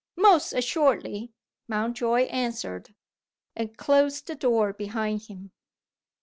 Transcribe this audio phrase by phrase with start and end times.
[0.17, 1.31] "Most assuredly,"
[1.67, 2.95] Mountjoy answered
[3.55, 5.51] and closed the door behind him.